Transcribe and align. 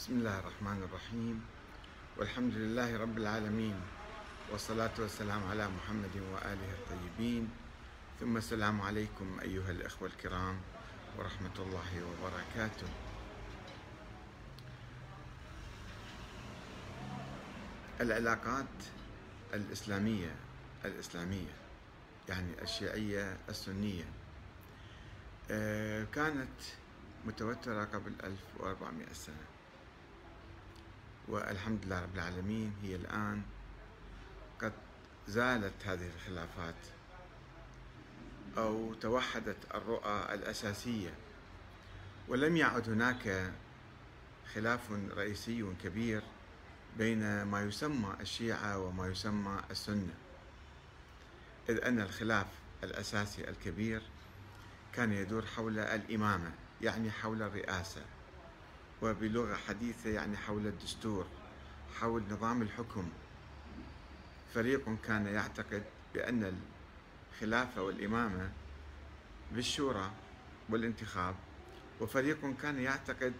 بسم 0.00 0.12
الله 0.12 0.38
الرحمن 0.38 0.82
الرحيم. 0.88 1.36
والحمد 2.16 2.54
لله 2.54 2.96
رب 2.96 3.18
العالمين 3.18 3.76
والصلاة 4.52 4.96
والسلام 4.98 5.42
على 5.50 5.68
محمد 5.68 6.16
وآله 6.32 6.70
الطيبين. 6.72 7.50
ثم 8.20 8.36
السلام 8.36 8.80
عليكم 8.80 9.40
أيها 9.42 9.70
الأخوة 9.70 10.08
الكرام 10.08 10.56
ورحمة 11.18 11.56
الله 11.58 11.92
وبركاته. 12.08 12.88
العلاقات 18.00 18.76
الإسلامية 19.54 20.34
الإسلامية 20.84 21.54
يعني 22.28 22.62
الشيعية 22.62 23.36
السنية 23.48 24.08
آه، 25.50 26.04
كانت 26.04 26.58
متوترة 27.26 27.84
قبل 27.84 28.12
1400 28.24 29.12
سنة. 29.12 29.49
والحمد 31.28 31.84
لله 31.84 32.02
رب 32.02 32.14
العالمين 32.14 32.72
هي 32.82 32.96
الآن 32.96 33.42
قد 34.60 34.72
زالت 35.28 35.86
هذه 35.86 36.10
الخلافات 36.16 36.74
أو 38.58 38.94
توحدت 38.94 39.56
الرؤى 39.74 40.34
الأساسية. 40.34 41.14
ولم 42.28 42.56
يعد 42.56 42.90
هناك 42.90 43.52
خلاف 44.54 44.92
رئيسي 45.16 45.74
كبير 45.84 46.22
بين 46.98 47.42
ما 47.42 47.62
يسمى 47.62 48.14
الشيعة 48.20 48.78
وما 48.78 49.08
يسمى 49.08 49.60
السنة. 49.70 50.14
إذ 51.68 51.84
أن 51.84 52.00
الخلاف 52.00 52.46
الأساسي 52.84 53.48
الكبير 53.48 54.02
كان 54.92 55.12
يدور 55.12 55.46
حول 55.46 55.78
الإمامة 55.78 56.52
يعني 56.82 57.10
حول 57.10 57.42
الرئاسة. 57.42 58.02
وبلغة 59.02 59.54
حديثة 59.54 60.10
يعني 60.10 60.36
حول 60.36 60.66
الدستور 60.66 61.26
حول 62.00 62.22
نظام 62.30 62.62
الحكم. 62.62 63.08
فريق 64.54 64.96
كان 65.06 65.26
يعتقد 65.26 65.82
بأن 66.14 66.54
الخلافة 67.32 67.82
والإمامة 67.82 68.50
بالشورى 69.52 70.10
والانتخاب 70.68 71.34
وفريق 72.00 72.56
كان 72.62 72.78
يعتقد 72.78 73.32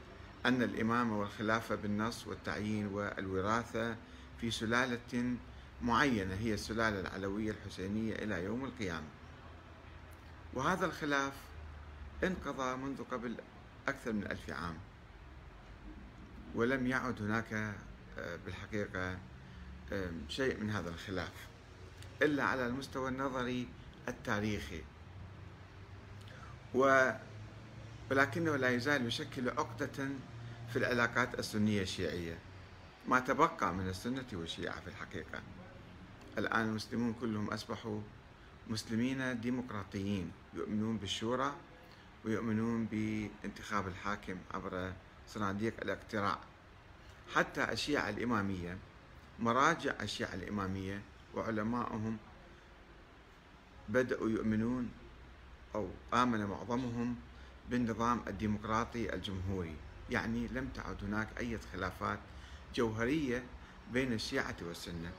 أن 0.46 0.62
الإمامة 0.62 1.20
والخلافة 1.20 1.74
بالنص 1.74 2.26
والتعيين 2.26 2.86
والوراثة 2.86 3.96
في 4.40 4.50
سلالة 4.50 5.36
معينة 5.82 6.34
هي 6.34 6.54
السلالة 6.54 7.00
العلوية 7.00 7.50
الحسينية 7.50 8.14
إلى 8.14 8.44
يوم 8.44 8.64
القيامة. 8.64 9.06
وهذا 10.54 10.86
الخلاف 10.86 11.32
انقضى 12.24 12.76
منذ 12.76 13.02
قبل 13.02 13.36
أكثر 13.88 14.12
من 14.12 14.24
ألف 14.24 14.50
عام. 14.50 14.89
ولم 16.54 16.86
يعد 16.86 17.22
هناك 17.22 17.52
آه، 18.18 18.36
بالحقيقة 18.46 19.18
شيء 20.28 20.60
من 20.60 20.70
هذا 20.70 20.88
الخلاف 20.90 21.32
إلا 22.22 22.44
على 22.44 22.66
المستوى 22.66 23.08
النظري 23.08 23.68
التاريخي. 24.08 24.82
ولكنه 26.74 28.56
لا 28.56 28.70
يزال 28.70 29.06
يشكل 29.06 29.50
عقدة 29.50 30.08
في 30.68 30.76
العلاقات 30.76 31.38
السنية 31.38 31.82
الشيعية. 31.82 32.38
ما 33.08 33.20
تبقى 33.20 33.74
من 33.74 33.88
السنة 33.88 34.26
والشيعة 34.32 34.80
في 34.80 34.88
الحقيقة. 34.88 35.42
الآن 36.38 36.64
المسلمون 36.68 37.12
كلهم 37.20 37.48
أصبحوا 37.50 38.00
مسلمين 38.68 39.40
ديمقراطيين 39.40 40.32
يؤمنون 40.54 40.96
بالشورى 40.96 41.52
ويؤمنون 42.24 42.84
بانتخاب 42.84 43.88
الحاكم 43.88 44.36
عبر 44.54 44.92
صناديق 45.34 45.74
الاقتراع. 45.82 46.38
حتى 47.34 47.72
الشيعة 47.72 48.08
الإمامية 48.08 48.78
مراجع 49.38 49.92
الشيعة 50.02 50.34
الإمامية 50.34 51.02
وعلمائهم 51.34 52.16
بدأوا 53.88 54.28
يؤمنون 54.28 54.90
أو 55.74 55.88
آمن 56.14 56.44
معظمهم 56.44 57.16
بالنظام 57.70 58.20
الديمقراطي 58.26 59.14
الجمهوري. 59.14 59.76
يعني 60.10 60.48
لم 60.48 60.68
تعد 60.74 61.04
هناك 61.04 61.28
أي 61.38 61.58
خلافات 61.72 62.18
جوهرية 62.74 63.44
بين 63.92 64.12
الشيعة 64.12 64.56
والسنة. 64.62 65.12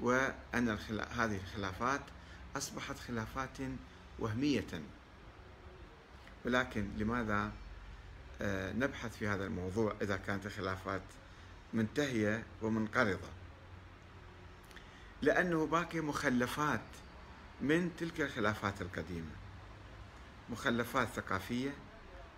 وأن 0.00 0.78
هذه 1.16 1.36
الخلافات 1.36 2.00
أصبحت 2.56 2.98
خلافات 2.98 3.58
وهمية. 4.18 4.82
ولكن 6.44 6.88
لماذا 6.96 7.52
نبحث 8.40 9.16
في 9.16 9.28
هذا 9.28 9.46
الموضوع 9.46 9.94
إذا 10.02 10.16
كانت 10.16 10.46
الخلافات 10.46 11.02
منتهية 11.72 12.44
ومنقرضة. 12.62 13.28
لأنه 15.22 15.66
باقي 15.66 16.00
مخلفات 16.00 16.80
من 17.60 17.90
تلك 17.96 18.20
الخلافات 18.20 18.82
القديمة. 18.82 19.30
مخلفات 20.50 21.08
ثقافية 21.08 21.70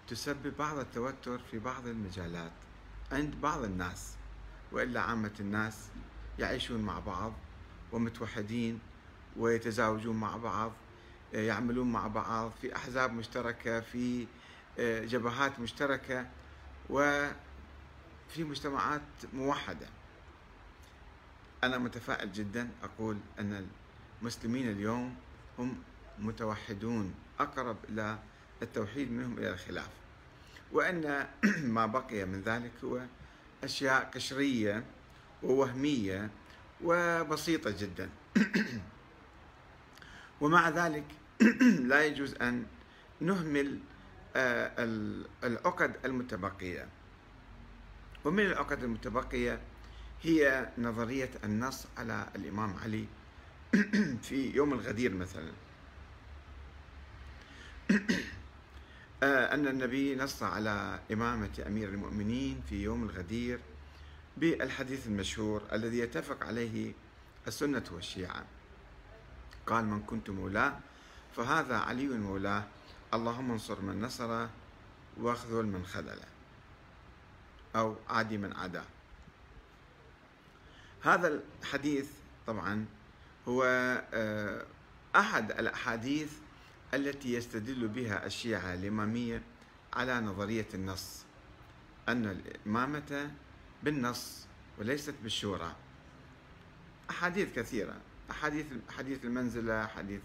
تسبب 0.08 0.56
بعض 0.58 0.78
التوتر 0.78 1.38
في 1.50 1.58
بعض 1.58 1.86
المجالات 1.86 2.52
عند 3.12 3.34
بعض 3.40 3.64
الناس 3.64 4.14
وإلا 4.72 5.00
عامة 5.00 5.32
الناس 5.40 5.88
يعيشون 6.38 6.82
مع 6.82 6.98
بعض 6.98 7.32
ومتوحدين 7.92 8.80
ويتزاوجون 9.36 10.16
مع 10.16 10.36
بعض 10.36 10.72
يعملون 11.32 11.92
مع 11.92 12.06
بعض 12.06 12.52
في 12.62 12.76
أحزاب 12.76 13.12
مشتركة 13.12 13.80
في 13.80 14.22
آه، 14.22 14.26
جبهات 14.80 15.60
مشتركة 15.60 16.26
وفي 16.90 17.34
مجتمعات 18.38 19.02
موحدة. 19.32 19.86
أنا 21.64 21.78
متفائل 21.78 22.32
جدا 22.32 22.68
أقول 22.82 23.18
أن 23.38 23.66
المسلمين 24.22 24.70
اليوم 24.70 25.14
هم 25.58 25.82
متوحدون 26.18 27.14
أقرب 27.38 27.76
إلى 27.88 28.18
التوحيد 28.62 29.12
منهم 29.12 29.38
إلى 29.38 29.50
الخلاف. 29.52 29.90
وأن 30.72 31.26
ما 31.76 31.86
بقي 31.86 32.24
من 32.24 32.40
ذلك 32.40 32.72
هو 32.84 33.00
أشياء 33.64 34.10
قشرية 34.14 34.84
ووهمية 35.42 36.30
وبسيطة 36.84 37.70
جدا. 37.70 38.10
ومع 40.40 40.68
ذلك 40.68 41.04
لا 41.90 42.04
يجوز 42.04 42.34
أن 42.34 42.66
نهمل 43.20 43.66
آه، 43.66 43.99
العقد 44.36 45.96
المتبقية. 46.04 46.88
ومن 48.24 48.46
العقد 48.46 48.82
المتبقية 48.82 49.60
هي 50.22 50.68
نظرية 50.78 51.30
النص 51.44 51.86
على 51.98 52.26
الإمام 52.36 52.76
علي 52.76 53.06
في 54.22 54.50
يوم 54.54 54.72
الغدير 54.72 55.14
مثلا. 55.14 55.52
آه، 59.22 59.54
أن 59.54 59.66
النبي 59.66 60.16
نص 60.16 60.42
على 60.42 61.00
إمامة 61.12 61.64
أمير 61.66 61.88
المؤمنين 61.88 62.62
في 62.68 62.82
يوم 62.82 63.02
الغدير 63.04 63.60
بالحديث 64.36 65.06
المشهور 65.06 65.62
الذي 65.72 65.98
يتفق 65.98 66.44
عليه 66.46 66.92
السنة 67.46 67.84
والشيعة. 67.92 68.44
قال 69.66 69.84
من 69.84 70.02
كنت 70.02 70.30
مولاه 70.30 70.78
فهذا 71.36 71.76
علي 71.76 72.08
مولاه 72.08 72.64
اللهم 73.14 73.50
انصر 73.50 73.80
من 73.80 74.00
نصره 74.00 74.50
واخذل 75.16 75.66
من 75.66 75.86
خذله 75.86 76.26
أو 77.76 77.96
عادي 78.08 78.38
من 78.38 78.52
عاداه 78.52 78.84
هذا 81.02 81.40
الحديث 81.62 82.10
طبعا 82.46 82.86
هو 83.48 83.64
آه، 84.14 84.66
أحد 85.16 85.50
الأحاديث 85.50 86.32
التي 86.94 87.32
يستدل 87.32 87.88
بها 87.88 88.26
الشيعة 88.26 88.74
الإمامية 88.74 89.42
على 89.92 90.20
نظرية 90.20 90.66
النص. 90.74 91.24
أن 92.08 92.26
الإمامة 92.26 93.30
بالنص 93.82 94.46
وليست 94.78 95.14
بالشورى. 95.22 95.76
أحاديث 97.10 97.52
كثيرة. 97.56 97.96
أحاديث 98.30 98.66
حديث 98.96 99.24
المنزلة 99.24 99.86
حديث 99.86 100.20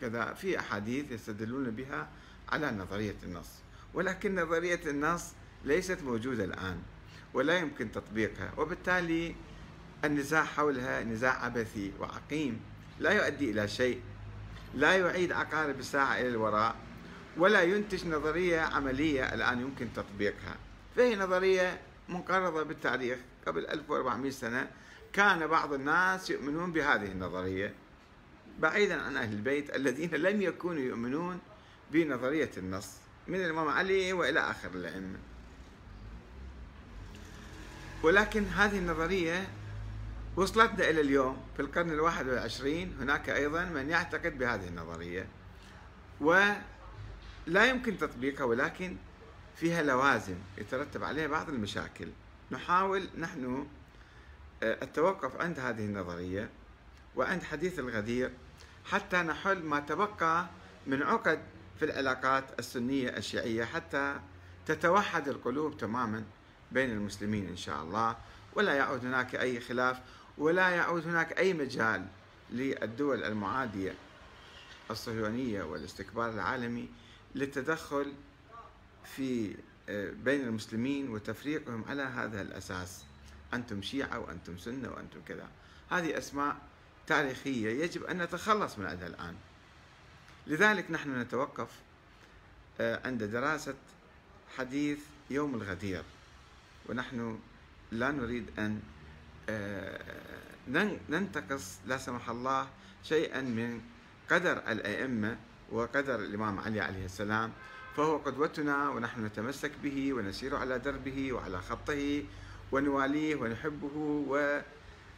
كذا 0.00 0.34
في 0.34 0.58
أحاديث 0.58 1.12
يستدلون 1.12 1.70
بها 1.70 2.08
على 2.48 2.70
نظرية 2.70 3.16
النص 3.22 3.48
ولكن 3.94 4.34
نظرية 4.40 4.80
النص 4.86 5.32
ليست 5.64 6.02
موجودة 6.02 6.44
الآن 6.44 6.82
ولا 7.34 7.58
يمكن 7.58 7.92
تطبيقها 7.92 8.52
وبالتالي 8.56 9.34
النزاع 10.04 10.44
حولها 10.44 11.04
نزاع 11.04 11.44
عبثي 11.44 11.92
وعقيم 12.00 12.60
لا 13.00 13.10
يؤدي 13.10 13.50
إلى 13.50 13.68
شيء 13.68 14.00
لا 14.74 14.96
يعيد 14.96 15.32
عقارب 15.32 15.78
الساعة 15.78 16.20
إلى 16.20 16.28
الوراء 16.28 16.76
ولا 17.36 17.62
ينتج 17.62 18.06
نظرية 18.06 18.60
عملية 18.60 19.34
الآن 19.34 19.60
يمكن 19.60 19.88
تطبيقها. 19.96 20.56
فهي 20.96 21.16
نظرية 21.16 21.80
منقرضة 22.08 22.62
بالتاريخ. 22.62 23.18
قبل 23.46 23.66
1400 23.66 24.30
سنة 24.30 24.70
كان 25.12 25.46
بعض 25.46 25.72
الناس 25.72 26.30
يؤمنون 26.30 26.72
بهذه 26.72 27.12
النظرية. 27.12 27.74
بعيدا 28.60 29.02
عن 29.02 29.16
أهل 29.16 29.32
البيت 29.32 29.76
الذين 29.76 30.10
لم 30.10 30.42
يكونوا 30.42 30.82
يؤمنون 30.82 31.40
بنظرية 31.90 32.50
النص 32.56 32.90
من 33.28 33.34
الإمام 33.44 33.68
علي 33.68 34.12
وإلى 34.12 34.40
آخر 34.40 34.68
الأئمة. 34.74 35.18
ولكن 38.02 38.44
هذه 38.44 38.78
النظرية 38.78 39.48
وصلتنا 40.36 40.90
إلى 40.90 41.00
اليوم 41.00 41.36
في 41.56 41.62
القرن 41.62 41.90
الواحد 41.90 42.26
والعشرين. 42.28 42.96
هناك 43.00 43.30
أيضا 43.30 43.64
من 43.64 43.90
يعتقد 43.90 44.38
بهذه 44.38 44.68
النظرية 44.68 45.26
ولا 46.20 47.64
يمكن 47.64 47.98
تطبيقها 47.98 48.44
ولكن 48.44 48.96
فيها 49.56 49.82
لوازم 49.82 50.36
يترتب 50.58 51.04
عليها 51.04 51.26
بعض 51.26 51.48
المشاكل. 51.48 52.08
نحاول 52.50 53.08
نحن 53.18 53.66
آه، 54.62 54.82
التوقف 54.82 55.40
عند 55.40 55.58
هذه 55.58 55.84
النظرية. 55.84 56.48
وعند 57.16 57.42
حديث 57.42 57.78
الغدير 57.78 58.30
حتى 58.84 59.16
نحل 59.16 59.62
ما 59.62 59.80
تبقى 59.80 60.46
من 60.86 61.02
عقد 61.02 61.42
في 61.78 61.84
العلاقات 61.84 62.44
السنية 62.58 63.08
الشيعية 63.16 63.64
حتى 63.64 64.20
تتوحد 64.66 65.28
القلوب 65.28 65.76
تماما 65.76 66.24
بين 66.72 66.90
المسلمين 66.90 67.48
إن 67.48 67.56
شاء 67.56 67.82
الله. 67.82 68.16
ولا 68.54 68.74
يعود 68.74 69.06
هناك 69.06 69.34
أي 69.34 69.60
خلاف 69.60 70.00
ولا 70.38 70.68
يعود 70.68 71.08
هناك 71.08 71.38
أي 71.38 71.52
مجال 71.54 72.06
للدول 72.50 73.24
المعادية 73.24 73.94
الصهيونية 74.90 75.62
والاستكبار 75.62 76.30
العالمي 76.30 76.88
للتدخل 77.34 78.12
في 79.04 79.56
آه، 79.88 80.10
بين 80.10 80.40
المسلمين 80.40 81.10
وتفريقهم 81.10 81.84
على 81.88 82.02
هذا 82.02 82.42
الأساس. 82.42 83.04
أنتم 83.54 83.82
شيعة 83.82 84.18
وأنتم 84.18 84.58
سنة 84.58 84.90
وأنتم 84.90 85.20
كذا. 85.28 85.48
هذه 85.90 86.18
أسماء 86.18 86.56
تاريخية 87.06 87.84
يجب 87.84 88.04
أن 88.04 88.22
نتخلص 88.22 88.78
من 88.78 88.86
عندها 88.86 89.06
الآن. 89.08 89.34
لذلك 90.46 90.90
نحن 90.90 91.20
نتوقف 91.20 91.68
آه، 92.80 93.00
عند 93.06 93.22
دراسة 93.22 93.74
حديث 94.58 94.98
يوم 95.30 95.54
الغدير. 95.54 96.02
ونحن 96.88 97.38
لا 97.92 98.10
نريد 98.10 98.50
أن 98.58 98.80
آه، 99.48 100.00
ننتقص 101.08 101.78
لا 101.86 101.98
سمح 101.98 102.28
الله 102.30 102.68
شيئا 103.04 103.40
من 103.40 103.80
قدر 104.30 104.58
الأئمة 104.58 105.36
وقدر 105.70 106.14
الإمام 106.14 106.58
علي 106.58 106.80
عليه 106.80 107.04
السلام. 107.04 107.52
فهو 107.96 108.16
قدوتنا 108.16 108.88
ونحن 108.88 109.24
نتمسك 109.24 109.72
به 109.82 110.12
ونسير 110.12 110.56
على 110.56 110.78
دربه 110.78 111.32
وعلى 111.32 111.60
خطه 111.62 112.24
ونواليه 112.72 113.36
ونحبه 113.36 114.24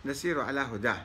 ونسير 0.05 0.41
على 0.41 0.61
هداه. 0.61 1.05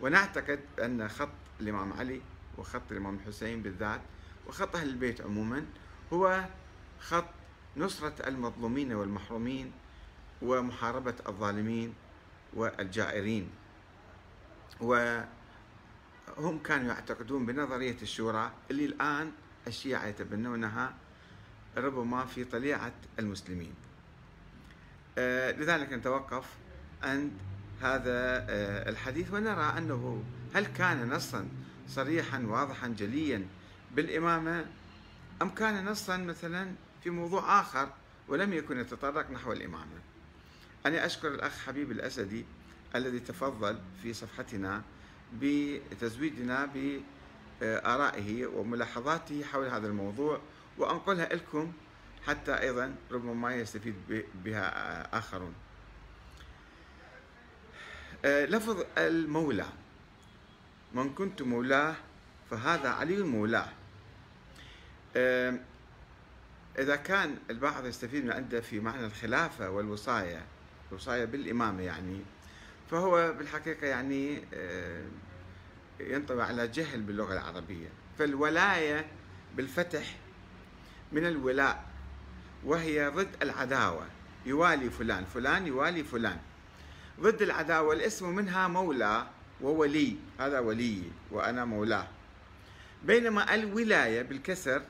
ونعتقد 0.00 0.60
أن 0.78 1.08
خط 1.08 1.28
الإمام 1.60 1.92
علي 1.92 2.20
وخط 2.58 2.82
الإمام 2.90 3.14
الحسين 3.14 3.62
بالذات 3.62 4.00
وخط 4.48 4.76
أهل 4.76 4.88
البيت 4.88 5.20
عموما 5.20 5.66
هو 6.12 6.44
خط 7.00 7.28
نصرة 7.76 8.28
المظلومين 8.28 8.92
والمحرومين 8.92 9.72
ومحاربة 10.42 11.14
الظالمين 11.28 11.94
والجائرين. 12.54 13.50
وهم 14.80 16.58
كانوا 16.64 16.88
يعتقدون 16.88 17.46
بنظرية 17.46 17.96
الشورى 18.02 18.52
اللي 18.70 18.84
الآن 18.84 19.32
الشيعة 19.66 20.06
يتبنونها 20.06 20.94
ربما 21.76 22.24
في 22.24 22.44
طليعة 22.44 22.92
المسلمين. 23.18 23.74
آه، 25.18 25.52
لذلك 25.52 25.92
نتوقف 25.92 26.44
عند 27.02 27.32
هذا 27.80 28.46
آه، 28.48 28.90
الحديث 28.90 29.32
ونرى 29.32 29.74
أنه 29.78 30.22
هل 30.54 30.66
كان 30.66 31.08
نصا 31.08 31.48
صريحا 31.88 32.38
واضحا 32.38 32.88
جليا 32.88 33.46
بالإمامة 33.96 34.66
أم 35.42 35.48
كان 35.50 35.84
نصا 35.84 36.16
مثلا 36.16 36.74
في 37.04 37.10
موضوع 37.10 37.60
آخر 37.60 37.88
ولم 38.28 38.52
يكن 38.52 38.80
يتطرق 38.80 39.30
نحو 39.30 39.52
الإمامة؟ 39.52 40.00
أنا 40.86 41.06
أشكر 41.06 41.28
الأخ 41.28 41.58
حبيب 41.66 41.90
الأسدي 41.90 42.44
الذي 42.94 43.20
تفضل 43.20 43.78
في 44.02 44.12
صفحتنا 44.12 44.82
بتزويدنا 45.40 46.68
بآرائه 47.60 48.46
وملاحظاته 48.46 49.44
حول 49.44 49.66
هذا 49.66 49.86
الموضوع 49.86 50.40
وأنقلها 50.78 51.34
لكم 51.34 51.72
حتى 52.26 52.52
أيضا 52.60 52.94
ربما 53.10 53.54
يستفيد 53.54 53.94
بها 54.44 55.18
آخرون. 55.18 55.52
آه، 55.52 55.69
لفظ 58.24 58.84
المولى. 58.98 59.66
من 60.94 61.14
كنت 61.14 61.42
مولاه 61.42 61.94
فهذا 62.50 62.88
علي 62.88 63.22
مولاه 63.22 63.68
آه، 65.16 65.54
إذا 66.78 66.96
كان 66.96 67.36
البعض 67.50 67.86
يستفيد 67.86 68.24
من 68.24 68.32
عنده 68.32 68.60
في 68.60 68.80
معنى 68.80 69.06
الخلافة 69.06 69.70
والوصاية 69.70 70.44
الوصاية 70.90 71.24
بالإمامة 71.24 71.82
يعني 71.82 72.20
فهو 72.90 73.32
بالحقيقة 73.32 73.86
يعني 73.86 74.42
آه، 74.54 75.04
ينطبع 76.00 76.44
على 76.44 76.68
جهل 76.68 77.00
باللغة 77.00 77.32
العربية. 77.32 77.88
فالولاية 78.18 79.06
بالفتح 79.56 80.16
من 81.12 81.26
الولاء 81.26 81.84
وهي 82.64 83.08
ضد 83.08 83.28
العداوة. 83.42 84.06
يوالي 84.46 84.90
فلان 84.90 85.24
فلان 85.24 85.66
يوالي 85.66 86.04
فلان. 86.04 86.38
ضد 87.20 87.42
العداوة 87.42 87.94
الاسم 87.94 88.34
منها 88.34 88.68
مولى 88.68 89.26
وولي 89.60 90.16
هذا 90.40 90.58
ولي 90.58 91.02
وأنا 91.30 91.64
مولاه 91.64 92.08
بينما 93.04 93.54
الولاية 93.54 94.22
بالكسر 94.22 94.82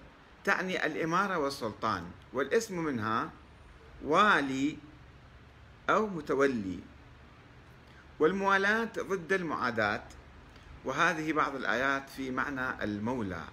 تعني 0.45 0.87
الإمارة 0.87 1.39
والسلطان 1.39 2.05
والاسم 2.33 2.85
منها 2.85 3.31
والي 4.05 4.77
أو 5.91 6.07
متولي. 6.07 6.79
والموالاة 8.19 8.93
ضد 8.99 9.33
المعاداة 9.33 10.03
وهذه 10.85 11.33
بعض 11.33 11.55
الآيات 11.55 12.11
في 12.11 12.31
معنى 12.31 12.85
المولى. 12.85 13.45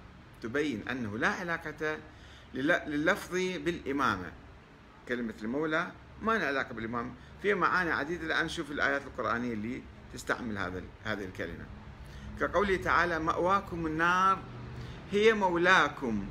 تبين 0.42 0.88
أنه 0.90 1.18
لا 1.18 1.28
علاقة 1.28 1.98
لللفظ 2.54 3.32
بالإمامة. 3.36 4.32
كلمة 5.08 5.34
المولى 5.42 5.92
ما 6.22 6.38
لها 6.38 6.48
علاقة 6.48 6.74
بالإمامة 6.74 7.12
في 7.42 7.54
معاني 7.54 7.92
عديدة. 7.92 8.26
الآن 8.26 8.46
نشوف 8.46 8.72
الآيات 8.72 9.02
القرآنية 9.02 9.54
اللي 9.54 9.82
تستعمل 10.14 10.58
هذا 10.58 10.84
هذه 11.04 11.26
الكلمة. 11.26 11.66
كقوله 12.40 12.78
تعالى 12.78 13.20
مأواكم 13.20 13.86
النار 13.86 14.40
هي 15.12 15.34
مولاكم 15.34 16.26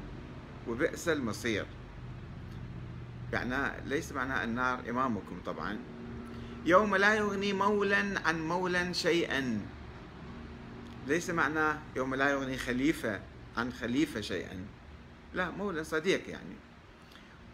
وبئس 0.69 1.09
المصير. 1.09 1.67
يعني 3.33 3.83
ليس 3.85 4.13
معنى 4.13 4.45
النار 4.45 4.91
إمامكم 4.91 5.41
طبعا. 5.47 5.79
يوم 6.65 6.97
لا 6.97 7.15
يغني 7.15 7.53
مولا 7.53 8.21
عن 8.25 8.49
مولا 8.49 8.93
شيئا. 8.93 9.61
ليس 11.07 11.31
معناه 11.31 11.79
يوم 11.97 12.15
لا 12.15 12.31
يغني 12.31 12.57
خليفة 12.57 13.21
عن 13.57 13.73
خليفة 13.73 14.21
شيئا. 14.21 14.67
لا 15.35 15.51
مولى 15.51 15.85
صديق 15.85 16.31
يعني. 16.31 16.57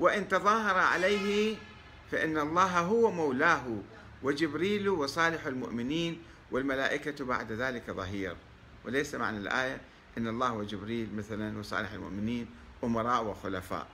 وإن 0.00 0.28
تظاهر 0.28 0.78
عليه 0.78 1.57
فإن 2.12 2.38
الله 2.38 2.81
هو 2.81 3.11
مولاه 3.11 3.76
وجبريل 4.23 4.88
وصالح 4.88 5.47
المؤمنين 5.47 6.23
والملائكة 6.50 7.25
بعد 7.25 7.52
ذلك 7.52 7.90
ظهير. 7.90 8.37
وليس 8.85 9.14
معنى 9.14 9.38
الآية 9.38 9.81
إن 10.19 10.28
الله 10.28 10.52
وجبريل 10.52 11.14
مثلا 11.16 11.59
وصالح 11.59 11.92
المؤمنين 11.92 12.47
أمراء 12.85 13.25
وخلفاء. 13.25 13.87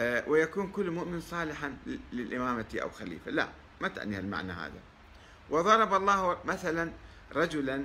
آه، 0.00 0.28
ويكون 0.28 0.68
كل 0.68 0.90
مؤمن 0.90 1.20
صالحا 1.20 1.76
للإمامة 2.12 2.66
أو 2.74 2.90
خليفة. 2.90 3.30
لا 3.30 3.48
ما 3.80 3.88
تعني 3.88 4.18
المعنى 4.18 4.52
هذا. 4.52 4.80
وضرب 5.50 5.94
الله 5.94 6.38
مثلا 6.44 6.92
رجلا 7.34 7.84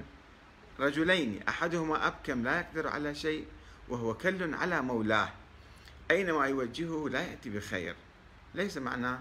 رجلين 0.79 1.39
أحدهما 1.49 2.07
أبكم 2.07 2.43
لا 2.43 2.59
يقدر 2.59 2.87
على 2.87 3.15
شيء 3.15 3.45
وهو 3.89 4.13
كل 4.13 4.53
على 4.53 4.81
مولاه. 4.81 5.29
أينما 6.11 6.45
يوجهه 6.45 7.09
لا 7.09 7.21
يأتي 7.21 7.49
بخير. 7.49 7.95
ليس 8.55 8.77
معناه 8.77 9.19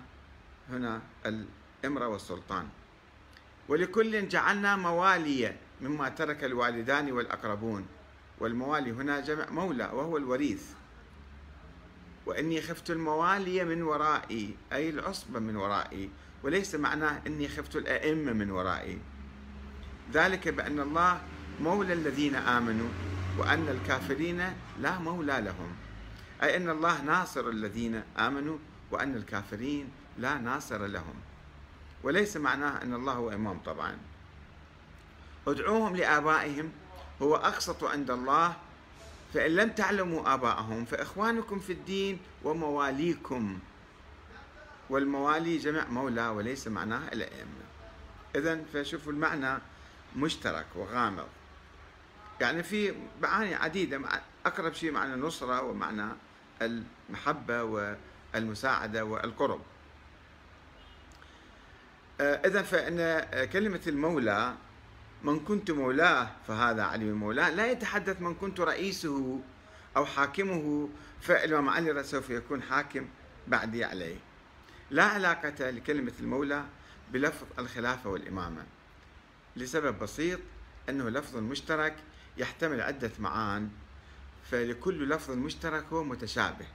هنا 0.71 1.03
الإمرة 1.27 2.09
والسلطان. 2.09 2.69
ولكل 3.69 4.29
جعلنا 4.29 4.77
موالي 4.77 5.55
مما 5.81 6.09
ترك 6.09 6.45
الوالدان 6.45 7.13
والأقربون. 7.13 7.87
والموالي 8.39 8.91
هنا 8.91 9.21
جمع 9.21 9.51
مولى 9.51 9.85
وهو 9.85 10.17
الوريث. 10.17 10.65
وإني 12.27 12.63
خفت 12.63 12.91
الموالي 12.91 13.65
من 13.65 13.83
ورائي 13.83 14.57
أي 14.73 14.91
العصبة 14.91 15.39
من 15.39 15.57
ورائي. 15.57 16.11
وليس 16.43 16.75
معناه 16.75 17.23
إني 17.27 17.49
خفت 17.49 17.77
الأئمة 17.77 18.33
من 18.33 18.51
ورائي. 18.51 18.99
ذلك 20.13 20.49
بأن 20.49 20.81
الله 20.81 21.21
مولى 21.61 21.93
الذين 21.93 22.35
آمنوا 22.35 22.89
وأن 23.39 23.69
الكافرين 23.69 24.53
لا 24.81 24.99
مولى 24.99 25.41
لهم. 25.41 25.77
أي 26.43 26.57
أن 26.57 26.71
الله 26.71 27.03
ناصر 27.03 27.49
الذين 27.49 28.03
آمنوا 28.19 28.59
وأن 28.91 29.17
الكافرين 29.17 29.91
لا 30.19 30.39
ناصر 30.39 30.87
لهم. 30.87 31.15
وليس 32.03 32.37
معناه 32.37 32.83
أن 32.83 32.95
الله 32.95 33.13
هو 33.13 33.31
إمام 33.31 33.59
طبعا. 33.59 33.99
ادعوهم 35.47 35.97
لآبائهم 35.97 36.73
هو 37.23 37.37
أقسط 37.37 37.85
عند 37.85 38.11
الله 38.11 38.57
فإن 39.35 39.51
لم 39.51 39.71
تعلموا 39.71 40.35
آباءهم 40.35 40.85
فإخوانكم 40.85 41.59
في 41.59 41.73
الدين 41.73 42.19
ومواليكم. 42.45 43.59
والموالي 44.91 45.59
جمع 45.59 45.85
مولى 45.85 46.29
وليس 46.29 46.69
معناها 46.69 47.13
الأئمة. 47.13 47.65
إذا 48.37 48.65
فشوفوا 48.73 49.13
المعنى 49.13 49.59
مشترك 50.17 50.67
وغامض. 50.75 51.27
يعني 52.41 52.63
في 52.63 52.95
معاني 53.23 53.55
عديدة 53.55 54.01
أقرب 54.47 54.73
شيء 54.73 54.91
معنى 54.91 55.15
النصرة 55.15 55.63
ومعنى 55.63 56.09
المحبة 56.63 57.65
والمساعدة 58.35 59.05
والقرب. 59.05 59.61
آه، 62.21 62.47
إذا 62.47 62.63
فإن 62.63 63.21
كلمة 63.47 63.81
المولى 63.87 64.55
من 65.23 65.41
كنت 65.41 65.71
مولاه 65.71 66.31
فهذا 66.49 66.83
علي 66.83 67.05
مولاه 67.05 67.51
لا 67.51 67.71
يتحدث 67.71 68.21
من 68.21 68.35
كنت 68.35 68.61
رئيسه 68.61 69.41
أو 69.97 70.07
حاكمه 70.07 70.89
فالإمام 71.21 71.69
علي 71.69 72.03
سوف 72.03 72.31
يكون 72.31 72.63
حاكم 72.63 73.09
بعدي 73.49 73.85
عليه. 73.85 74.17
لا 74.91 75.05
علاقة 75.05 75.71
لكلمة 75.71 76.13
المولى 76.21 76.65
بلفظ 77.13 77.47
الخلافة 77.59 78.11
والإمامة. 78.11 78.65
لسبب 79.57 79.99
بسيط 79.99 80.41
أنه 80.89 81.09
لفظ 81.09 81.37
مشترك 81.37 81.97
يحتمل 82.37 82.81
عدة 82.81 83.11
معان 83.19 83.71
فلكل 84.51 85.09
لفظ 85.09 85.31
مشترك 85.31 85.85
هو 85.93 86.05
متشابه. 86.05 86.67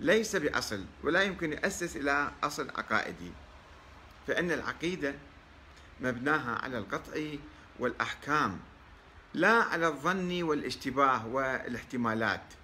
ليس 0.00 0.36
بأصل 0.36 0.84
ولا 1.02 1.22
يمكن 1.22 1.52
يؤسس 1.52 1.96
إلى 1.96 2.30
أصل 2.42 2.70
عقائدي. 2.70 3.32
فإن 4.26 4.50
العقيدة 4.52 5.14
مبناها 6.00 6.58
على 6.62 6.78
القطع 6.78 7.20
والأحكام 7.78 8.58
لا 9.34 9.52
على 9.52 9.86
الظن 9.88 10.42
والاشتباه 10.42 11.26
والاحتمالات. 11.26 12.54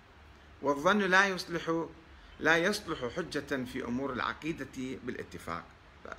والظن 0.63 0.99
لا 0.99 1.27
يصلح 1.27 1.87
لا 2.41 2.57
يصلح 2.57 3.05
حجة 3.17 3.65
في 3.65 3.85
أمور 3.85 4.13
العقيدة 4.13 4.99
بالاتفاق. 5.05 5.65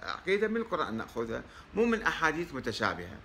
العقيدة 0.03 0.47
من 0.47 0.57
القرآن 0.57 0.93
نأخذها 0.93 1.43
مو 1.73 1.85
من 1.85 2.01
أحاديث 2.01 2.53
متشابهة. 2.53 3.17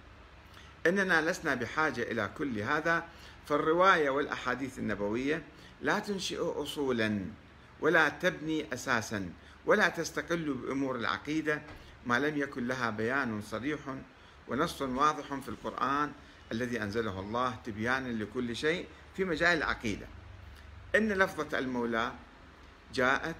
إننا 0.86 1.30
لسنا 1.30 1.54
بحاجة 1.54 2.02
إلى 2.02 2.30
كل 2.38 2.58
هذا 2.58 3.04
فالرواية 3.46 4.10
والأحاديث 4.10 4.78
النبوية 4.78 5.42
لا 5.82 5.98
تنشئ 5.98 6.62
أصولا. 6.62 7.24
ولا 7.80 8.08
تبني 8.08 8.74
أساسا 8.74 9.30
ولا 9.66 9.88
تستقل 9.88 10.54
بأمور 10.54 10.96
العقيدة 10.96 11.62
ما 12.06 12.18
لم 12.18 12.38
يكن 12.38 12.66
لها 12.66 12.90
بيان 12.90 13.42
صريح 13.42 13.78
ونص 14.48 14.82
واضح 14.82 15.34
في 15.34 15.48
القرآن 15.48 16.12
الذي 16.52 16.82
أنزله 16.82 17.20
الله 17.20 17.56
تبيانا 17.64 18.08
لكل 18.08 18.56
شيء 18.56 18.86
في 19.16 19.24
مجال 19.24 19.58
العقيدة. 19.58 20.06
إن 20.94 21.12
لفظة 21.12 21.58
المولى 21.58 22.12
جاءت 22.94 23.36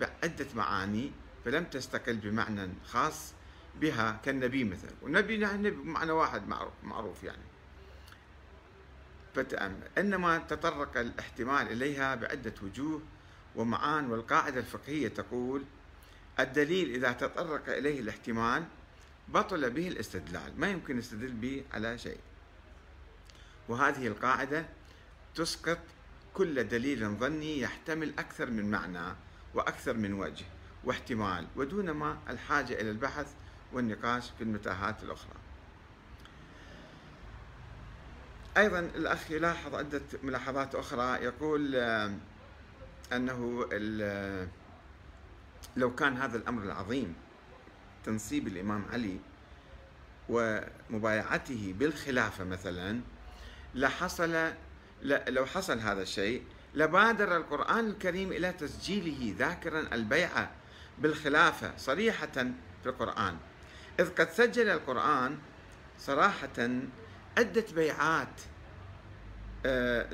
بعدة 0.00 0.46
معاني 0.54 1.12
فلم 1.44 1.64
تستقل 1.64 2.16
بمعنى 2.16 2.68
خاص 2.86 3.32
بها 3.80 4.20
كالنبي 4.24 4.64
مثلا. 4.64 4.90
والنبي 5.02 5.40
يعني 5.40 5.70
بمعنى 5.70 6.12
واحد 6.12 6.42
معروف, 6.82 7.24
يعني. 7.24 7.42
فتأمل 9.34 9.88
إنما 9.98 10.38
تطرق 10.38 10.96
الاحتمال 10.96 11.72
إليها 11.72 12.14
بعدة 12.14 12.54
وجوه 12.62 13.02
ومعان 13.58 14.10
والقاعدة 14.10 14.60
الفقهية 14.60 15.08
تقول 15.08 15.64
الدليل 16.40 16.94
إذا 16.94 17.12
تطرق 17.12 17.68
إليه 17.68 18.00
الاحتمال 18.00 18.64
بطل 19.28 19.70
به 19.70 19.88
الاستدلال 19.88 20.60
ما 20.60 20.70
يمكن 20.70 20.98
يستدل 20.98 21.32
به 21.32 21.64
على 21.72 21.98
شيء. 21.98 22.18
وهذه 23.68 24.06
القاعدة 24.06 24.66
تسقط 25.34 25.78
كل 26.34 26.68
دليل 26.68 27.08
ظني 27.08 27.60
يحتمل 27.60 28.12
أكثر 28.18 28.50
من 28.50 28.70
معنى 28.70 29.14
وأكثر 29.54 29.94
من 29.94 30.12
وجه 30.12 30.44
واحتمال 30.84 31.46
ودون 31.56 31.90
ما 31.90 32.18
الحاجة 32.28 32.80
إلى 32.80 32.90
البحث 32.90 33.26
والنقاش 33.72 34.30
في 34.38 34.44
المتاهات 34.44 35.02
الأخرى. 35.02 35.34
أيضا 38.56 38.78
الأخ 38.78 39.30
يلاحظ 39.30 39.74
عدة 39.74 40.00
ملاحظات 40.22 40.74
أخرى 40.74 41.24
يقول 41.24 41.76
أنه 43.12 43.68
لو 45.76 45.94
كان 45.94 46.16
هذا 46.16 46.36
الأمر 46.36 46.62
العظيم 46.62 47.14
تنصيب 48.04 48.48
الإمام 48.48 48.84
علي 48.92 49.16
ومبايعته 50.28 51.74
بالخلافة 51.78 52.44
مثلا 52.44 53.00
لحصل 53.74 54.52
لو 55.02 55.46
حصل 55.46 55.78
هذا 55.78 56.02
الشيء 56.02 56.42
لبادر 56.74 57.36
القرآن 57.36 57.86
الكريم 57.90 58.32
إلى 58.32 58.52
تسجيله 58.52 59.34
ذاكرا 59.38 59.80
البيعة 59.92 60.50
بالخلافة 60.98 61.72
صريحة 61.76 62.32
في 62.82 62.86
القرآن. 62.86 63.36
إذ 64.00 64.08
قد 64.14 64.30
سجل 64.30 64.68
القرآن 64.68 65.38
صراحة 65.98 66.68
عدة 67.38 67.64
بيعات 67.74 68.40
آه، 69.66 70.08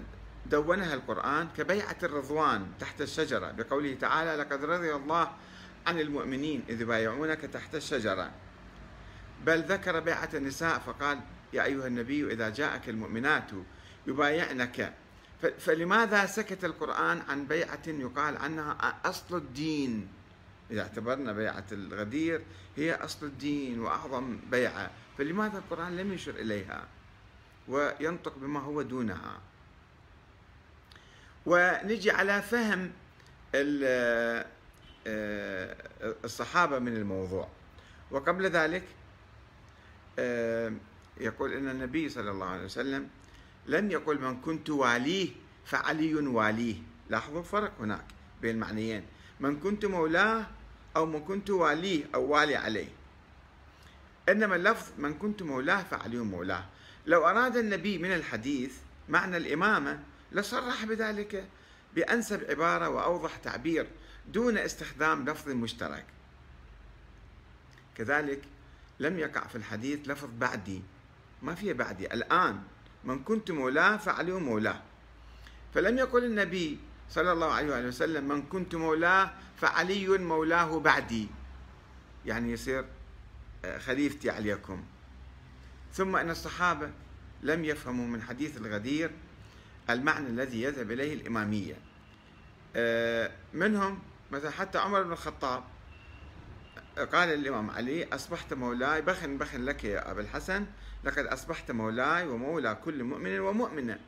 دونها 0.46 0.94
القرآن 0.94 1.48
كبيعة 1.56 1.96
الرضوان 2.02 2.66
تحت 2.80 3.00
الشجرة. 3.00 3.50
بقوله 3.52 3.94
تعالى 3.94 4.42
لقد 4.42 4.64
رضي 4.64 4.94
الله 4.94 5.32
عن 5.86 6.00
المؤمنين 6.00 6.64
إذ 6.68 6.80
يبايعونك 6.80 7.40
تحت 7.40 7.74
الشجرة. 7.74 8.30
بل 9.46 9.62
ذكر 9.62 10.00
بيعة 10.00 10.28
النساء 10.34 10.78
فقال 10.78 11.20
يا 11.52 11.64
أيها 11.64 11.86
النبي 11.86 12.32
إذا 12.32 12.48
جاءك 12.48 12.88
المؤمنات 12.88 13.50
يبايعنك. 14.06 14.94
فلماذا 15.58 16.26
سكت 16.26 16.64
القرآن 16.64 17.22
عن 17.28 17.44
بيعة 17.44 17.86
يقال 17.86 18.36
عنها 18.36 19.00
أصل 19.04 19.36
الدين؟ 19.36 20.08
إذا 20.70 20.82
اعتبرنا 20.82 21.32
بيعة 21.32 21.64
الغدير 21.72 22.42
هي 22.76 22.94
أصل 22.94 23.26
الدين 23.26 23.80
وأعظم 23.80 24.38
بيعة 24.50 24.90
فلماذا 25.18 25.58
القرآن 25.58 25.96
لم 25.96 26.12
يشر 26.12 26.34
إليها 26.34 26.88
وينطق 27.68 28.38
بما 28.38 28.60
هو 28.60 28.82
دونها؟ 28.82 29.40
ونجي 31.46 32.10
على 32.10 32.42
فهم 32.42 32.92
آه، 33.54 34.46
الصحابة 36.24 36.78
من 36.78 36.96
الموضوع. 36.96 37.48
وقبل 38.10 38.46
ذلك 38.46 38.82
آه، 40.18 40.72
يقول 41.20 41.52
أن 41.52 41.68
النبي 41.68 42.08
صلى 42.08 42.30
الله 42.30 42.46
عليه 42.46 42.64
وسلم 42.64 43.08
لم 43.66 43.90
يقل 43.90 44.20
من 44.20 44.40
كنت 44.40 44.70
واليه 44.70 45.28
فعلي 45.64 46.14
واليه. 46.14 46.76
لاحظوا 47.10 47.40
الفرق 47.40 47.72
هناك 47.80 48.04
بين 48.42 48.54
المعنيين 48.54 49.04
من 49.40 49.60
كنت 49.60 49.84
مولاه 49.84 50.46
أو 50.96 51.06
من 51.06 51.24
كنت 51.24 51.50
واليه 51.50 52.04
أو 52.14 52.22
والي 52.32 52.56
عليه. 52.56 52.88
إنما 54.28 54.56
اللفظ 54.56 54.92
من 54.98 55.14
كنت 55.14 55.42
مولاه 55.42 55.82
فعلي 55.82 56.18
مولاه. 56.18 56.64
لو 57.06 57.26
أراد 57.28 57.56
النبي 57.56 57.98
من 57.98 58.12
الحديث 58.14 58.72
معنى 59.08 59.36
الإمامة 59.36 60.02
لصرح 60.34 60.84
بذلك 60.84 61.48
بأنسب 61.94 62.44
عبارة 62.50 62.88
وأوضح 62.88 63.36
تعبير 63.36 63.86
دون 64.32 64.58
استخدام 64.58 65.24
لفظ 65.28 65.48
مشترك. 65.48 66.04
كذلك 67.96 68.42
لم 69.00 69.18
يقع 69.18 69.46
في 69.46 69.56
الحديث 69.56 70.08
لفظ 70.08 70.28
بعدي. 70.38 70.82
ما 71.42 71.54
فيه 71.54 71.72
بعدي. 71.72 72.14
الآن 72.14 72.62
من 73.04 73.24
كنت 73.24 73.50
مولاه 73.50 73.96
فعلي 73.96 74.32
مولاه. 74.32 74.82
فلم 75.74 75.98
يقل 75.98 76.24
النبي 76.24 76.78
صلى 77.10 77.32
الله 77.32 77.52
عليه 77.52 77.88
وسلم 77.88 78.28
من 78.28 78.42
كنت 78.42 78.74
مولاه 78.74 79.30
فعلي 79.56 80.18
مولاه 80.18 80.78
بعدي. 80.78 81.28
يعني 82.26 82.52
يصير 82.52 82.84
آه، 83.64 83.78
خليفتي 83.78 84.30
عليكم. 84.30 84.84
ثم 85.92 86.16
إن 86.16 86.30
الصحابة 86.30 86.90
لم 87.42 87.64
يفهموا 87.64 88.06
من 88.06 88.22
حديث 88.22 88.56
الغدير 88.56 89.10
المعنى 89.90 90.26
الذي 90.26 90.62
يذهب 90.62 90.90
إليه 90.90 91.14
الإمامية. 91.14 91.74
آه، 92.76 93.30
منهم 93.52 93.98
مثلا 94.30 94.50
حتى 94.50 94.78
عمر 94.78 95.02
بن 95.02 95.12
الخطاب 95.12 95.64
قال 97.12 97.28
الإمام 97.28 97.70
علي 97.70 98.04
أصبحت 98.04 98.54
مولاي 98.54 99.02
بخن 99.02 99.38
بخن 99.38 99.64
لك 99.64 99.84
يا 99.84 100.10
أبا 100.10 100.20
الحسن 100.20 100.66
لقد 101.04 101.26
أصبحت 101.26 101.70
مولاي 101.70 102.26
ومولى 102.26 102.76
كل 102.84 103.04
مؤمن 103.04 103.38
ومؤمنة. 103.38 103.98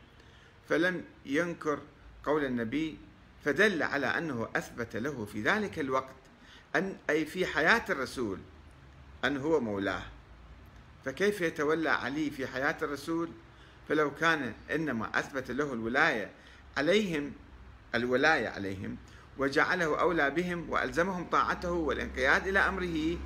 فلم 0.68 1.04
ينكر 1.26 1.78
قول 2.24 2.44
النبي 2.44 2.98
فدل 3.44 3.82
على 3.82 4.06
أنه 4.06 4.48
أثبت 4.56 4.96
له 4.96 5.24
في 5.24 5.42
ذلك 5.42 5.78
الوقت 5.78 6.14
أن 6.76 6.96
أي 7.10 7.24
في 7.24 7.46
حياة 7.46 7.84
الرسول 7.90 8.38
أن 9.24 9.36
هو 9.36 9.60
مولاه. 9.60 10.02
فكيف 11.04 11.40
يتولى 11.40 11.90
علي 11.90 12.30
في 12.30 12.46
حياة 12.46 12.76
الرسول؟ 12.82 13.30
فلو 13.88 14.14
كان 14.14 14.52
إنما 14.74 15.18
أثبت 15.18 15.50
له 15.50 15.72
الولاية 15.72 16.30
عليهم 16.76 17.32
الولاية 17.94 18.48
عليهم 18.48 18.96
وجعله 19.38 20.00
أولى 20.00 20.30
بهم 20.30 20.70
وألزمهم 20.70 21.24
طاعته 21.24 21.72
والانقياد 21.72 22.46
إلى 22.46 22.58
أمره 22.58 23.18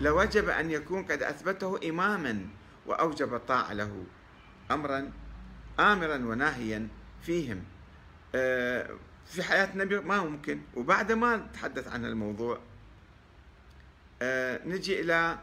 لوجب 0.00 0.48
أن 0.48 0.70
يكون 0.70 1.02
قد 1.02 1.22
أثبته 1.22 1.88
إماما 1.88 2.46
وأوجب 2.86 3.34
الطاعة 3.34 3.72
له 3.72 4.04
أمرا 4.70 5.12
آمرا 5.80 6.16
وناهيا 6.16 6.88
فيهم. 7.22 7.64
آه، 8.34 8.90
في 9.26 9.42
حياة 9.42 9.72
النبي 9.72 10.00
ما 10.00 10.22
ممكن 10.22 10.60
وبعد 10.74 11.12
ما 11.12 11.36
تحدث 11.54 11.88
عن 11.88 12.04
الموضوع 12.04 12.58
آه 14.22 14.60
نجي 14.66 15.00
إلى 15.00 15.38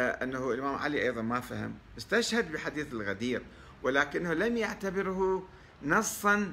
أنه 0.00 0.52
الإمام 0.52 0.74
علي 0.74 1.02
أيضا 1.02 1.22
ما 1.22 1.40
فهم. 1.40 1.74
استشهد 1.98 2.52
بحديث 2.52 2.92
الغدير 2.92 3.42
ولكنه 3.82 4.32
لم 4.34 4.56
يعتبره 4.56 5.48
نصا 5.82 6.52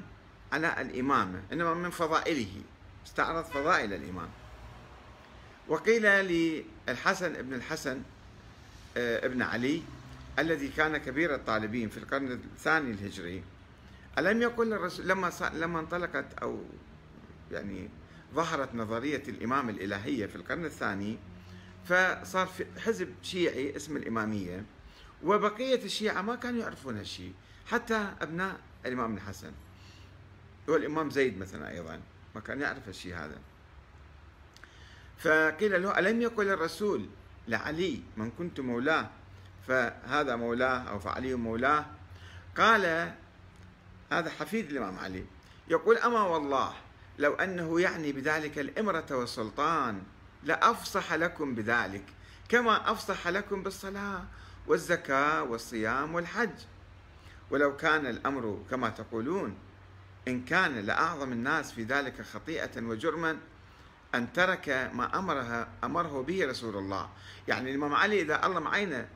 على 0.52 0.80
الإمامة 0.80 1.42
إنما 1.52 1.74
من 1.74 1.90
فضائله. 1.90 2.62
استعرض 3.06 3.44
فضائل 3.44 3.92
الإمام. 3.92 4.28
وقيل 5.68 6.02
للحسن 6.02 7.36
ابن 7.36 7.54
الحسن 7.54 8.02
آه، 8.96 9.26
ابن 9.26 9.42
علي 9.42 9.82
الذي 10.38 10.68
كان 10.68 10.96
كبير 10.96 11.34
الطالبين 11.34 11.88
في 11.88 11.96
القرن 11.98 12.32
الثاني 12.32 12.90
الهجري 12.90 13.42
ألم 14.18 14.42
يقل 14.42 14.72
الرسول 14.72 15.08
لما 15.08 15.32
لما 15.54 15.80
انطلقت 15.80 16.24
أو 16.42 16.62
يعني 17.52 17.88
ظهرت 18.34 18.74
نظرية 18.74 19.22
الإمام 19.28 19.68
الإلهية 19.68 20.26
في 20.26 20.36
القرن 20.36 20.64
الثاني 20.64 21.18
فصار 21.88 22.46
في 22.46 22.66
حزب 22.80 23.14
شيعي 23.22 23.76
اسم 23.76 23.96
الإمامية 23.96 24.64
وبقية 25.24 25.84
الشيعة 25.84 26.22
ما 26.22 26.36
كانوا 26.36 26.60
يعرفون 26.60 26.96
هالشيء 26.96 27.32
حتى 27.66 28.12
أبناء 28.20 28.60
الإمام 28.86 29.16
الحسن. 29.16 29.52
والإمام 30.68 31.10
زيد 31.10 31.38
مثلا 31.38 31.70
أيضا 31.70 32.00
ما 32.34 32.40
كان 32.40 32.60
يعرف 32.60 32.88
الشيء 32.88 33.14
هذا. 33.14 33.38
فقيل 35.18 35.82
له 35.82 35.98
ألم 35.98 36.22
يقل 36.22 36.48
الرسول 36.48 37.06
لعلي 37.48 38.00
من 38.16 38.30
كنت 38.30 38.60
مولاه؟ 38.60 39.10
فهذا 39.68 40.36
مولاه 40.36 40.78
أو 40.78 40.98
فعلي 40.98 41.34
مولاه؟ 41.34 41.86
قال 42.56 43.14
هذا 44.12 44.30
حفيد 44.30 44.70
الإمام 44.70 44.98
علي. 44.98 45.24
يقول 45.68 45.96
أما 45.96 46.22
والله 46.22 46.74
لو 47.18 47.34
أنه 47.34 47.80
يعني 47.80 48.12
بذلك 48.12 48.58
الإمرة 48.58 49.06
والسلطان 49.10 50.02
لأفصح 50.44 51.12
لكم 51.12 51.54
بذلك 51.54 52.04
كما 52.48 52.90
أفصح 52.90 53.28
لكم 53.28 53.62
بالصلاة 53.62 54.24
والزكاة 54.66 55.42
والصيام 55.42 56.14
والحج. 56.14 56.58
ولو 57.50 57.76
كان 57.76 58.06
الأمر 58.06 58.64
كما 58.70 58.88
تقولون 58.88 59.56
إن 60.28 60.44
كان 60.44 60.78
لأعظم 60.78 61.32
الناس 61.32 61.72
في 61.72 61.82
ذلك 61.82 62.22
خطيئة 62.22 62.82
وجرما 62.82 63.38
أن 64.14 64.32
ترك 64.32 64.90
ما 64.94 65.18
أمرها 65.18 65.68
أمره 65.84 66.22
به 66.22 66.46
رسول 66.46 66.76
الله. 66.76 67.08
يعني 67.48 67.70
الإمام 67.70 67.94
علي 67.94 68.20
إذا 68.20 68.46
الله 68.46 68.60
معينة 68.60 69.08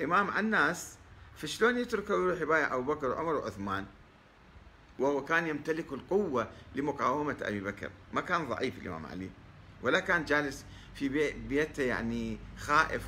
إمام 0.00 0.38
الناس 0.38 0.96
فشلون 1.36 1.78
يتركه 1.78 2.14
ويروح 2.14 2.40
يبايع 2.40 2.74
أبو 2.74 2.94
بكر 2.94 3.06
وعمر 3.06 3.34
وعثمان؟ 3.34 3.86
وهو 4.98 5.24
كان 5.24 5.46
يمتلك 5.46 5.92
القوة 5.92 6.50
لمقاومة 6.74 7.36
أبي 7.42 7.60
بكر. 7.60 7.90
ما 8.12 8.20
كان 8.20 8.48
ضعيف 8.48 8.78
الإمام 8.78 9.06
علي. 9.06 9.30
ولا 9.82 10.00
كان 10.00 10.24
جالس 10.24 10.64
في 10.94 11.32
بيته 11.48 11.82
يعني 11.82 12.38
خائف 12.58 13.02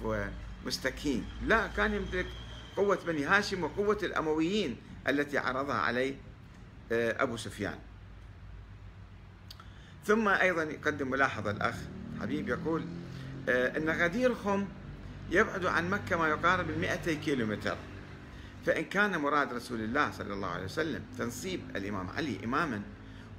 ومستكين. 0.64 1.24
لا 1.46 1.66
كان 1.66 1.94
يمتلك 1.94 2.26
قوة 2.76 2.98
بني 3.06 3.24
هاشم 3.24 3.64
وقوة 3.64 3.98
الأمويين 4.02 4.76
التي 5.08 5.38
عرضها 5.38 5.74
عليه 5.74 6.14
آه، 6.92 7.22
أبو 7.22 7.36
سفيان. 7.36 7.78
ثم 10.04 10.28
أيضا 10.28 10.62
يقدم 10.62 11.10
ملاحظة 11.10 11.50
الأخ 11.50 11.76
حبيب 12.20 12.48
يقول 12.48 12.84
آه، 13.48 13.76
أن 13.76 13.90
غديرهم 13.90 14.68
يبعد 15.30 15.66
عن 15.66 15.90
مكة 15.90 16.16
ما 16.16 16.28
يقارب 16.28 16.70
ال 16.70 16.78
200 16.78 17.12
كيلومتر. 17.14 17.76
فإن 18.66 18.84
كان 18.84 19.18
مراد 19.20 19.52
رسول 19.52 19.80
الله 19.80 20.10
صلى 20.10 20.34
الله 20.34 20.48
عليه 20.48 20.64
وسلم 20.64 21.02
تنصيب 21.18 21.60
الإمام 21.76 22.10
علي 22.10 22.44
إماما 22.44 22.82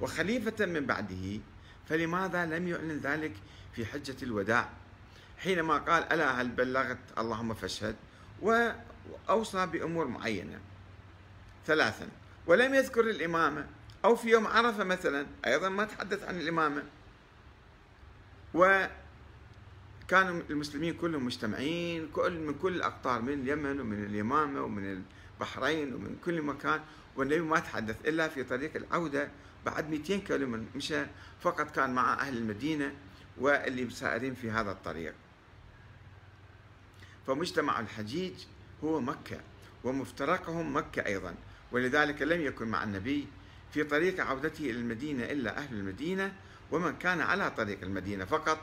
وخليفة 0.00 0.66
من 0.66 0.86
بعده 0.86 1.40
فلماذا 1.88 2.46
لم 2.46 2.68
يعلن 2.68 2.98
ذلك 2.98 3.32
في 3.72 3.86
حجة 3.86 4.16
الوداع؟ 4.22 4.68
حينما 5.38 5.78
قال 5.78 6.12
ألا 6.12 6.40
هل 6.40 6.48
بلغت؟ 6.48 6.98
اللهم 7.18 7.54
فاشهد. 7.54 7.96
وأوصى 8.42 9.66
بأمور 9.66 10.06
معينة. 10.06 10.60
ثلاثا 11.66 12.08
ولم 12.46 12.74
يذكر 12.74 13.00
الإمامة. 13.00 13.66
أو 14.04 14.16
في 14.16 14.28
يوم 14.28 14.46
عرفة 14.46 14.84
مثلا 14.84 15.26
أيضا 15.46 15.68
ما 15.68 15.84
تحدث 15.84 16.24
عن 16.24 16.40
الإمامة. 16.40 16.82
وكانوا 18.54 18.90
المسلمين 20.50 20.94
كلهم 20.94 21.26
مجتمعين 21.26 22.08
كل 22.08 22.38
من 22.38 22.54
كل 22.54 22.76
الأقطار 22.76 23.22
من 23.22 23.32
اليمن 23.32 23.80
ومن 23.80 24.04
اليمامة 24.04 24.62
ومن 24.62 25.04
البحرين 25.40 25.94
ومن 25.94 26.16
كل 26.24 26.42
مكان 26.42 26.80
والنبي 27.16 27.40
ما 27.40 27.58
تحدث 27.58 27.96
إلا 28.08 28.28
في 28.28 28.44
طريق 28.44 28.76
العودة 28.76 29.28
بعد 29.66 29.90
200 29.90 30.16
كيلو 30.16 30.60
مشى 30.74 31.02
فقط 31.40 31.70
كان 31.70 31.94
مع 31.94 32.12
أهل 32.20 32.36
المدينة 32.36 32.94
واللي 33.38 33.90
سائرين 33.90 34.34
في 34.34 34.50
هذا 34.50 34.70
الطريق. 34.70 35.14
فمجتمع 37.26 37.80
الحجيج 37.80 38.34
هو 38.84 39.00
مكة 39.00 39.40
ومفترقهم 39.84 40.76
مكة 40.76 41.06
أيضا. 41.06 41.34
ولذلك 41.72 42.22
لم 42.22 42.40
يكن 42.40 42.68
مع 42.68 42.84
النبي 42.84 43.26
في 43.72 43.84
طريق 43.84 44.20
عودته 44.20 44.62
إلى 44.62 44.78
المدينة 44.78 45.24
إلا 45.24 45.58
أهل 45.58 45.74
المدينة 45.74 46.32
ومن 46.70 46.96
كان 46.96 47.20
على 47.20 47.50
طريق 47.50 47.82
المدينة 47.82 48.24
فقط. 48.24 48.58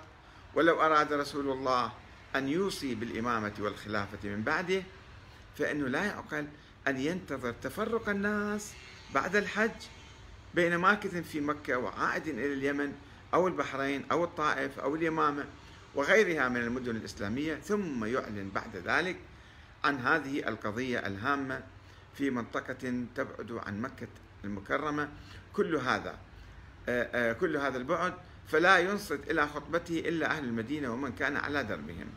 ولو 0.56 0.82
أراد 0.82 1.14
رسول 1.14 1.50
الله 1.52 1.92
أن 2.36 2.48
يوصي 2.48 2.96
بالإمامة 2.96 3.54
والخلافة 3.60 4.30
من 4.30 4.44
بعده 4.44 4.84
فإنه 5.58 5.88
لا 5.88 6.04
يعقل 6.04 6.48
أن 6.88 7.00
ينتظر 7.00 7.52
تفرق 7.52 8.10
الناس 8.10 8.74
بعد 9.14 9.36
الحج 9.36 9.72
بين 10.54 10.76
ماكث 10.76 11.16
في 11.16 11.42
مكة 11.42 11.78
وعائد 11.78 12.28
إلى 12.28 12.54
اليمن 12.54 12.94
أو 13.34 13.48
البحرين 13.48 14.06
أو 14.12 14.24
الطائف 14.24 14.80
أو 14.80 14.96
اليمامة 14.96 15.46
وغيرها 15.96 16.50
من 16.50 16.58
المدن 16.58 16.96
الإسلامية 16.96 17.56
ثم 17.56 18.06
يعلن 18.06 18.50
بعد 18.56 18.76
ذلك 18.76 19.18
عن 19.84 19.98
هذه 19.98 20.48
القضية 20.48 21.00
الهامة 21.00 21.64
في 22.18 22.30
منطقة 22.30 23.06
تبعد 23.16 23.52
عن 23.52 23.82
مكة 23.82 24.08
المكرمة. 24.44 25.10
كل 25.54 25.76
هذا 25.76 26.18
آه، 26.90 27.30
آه، 27.30 27.34
كل 27.34 27.58
هذا 27.58 27.78
البعد 27.78 28.14
فلا 28.48 28.78
ينصت 28.78 29.20
إلى 29.32 29.48
خطبته 29.48 30.00
إلا 30.00 30.32
أهل 30.32 30.44
المدينة 30.44 30.94
ومن 30.94 31.12
كان 31.12 31.38
على 31.38 31.64
دربهم 31.64 32.08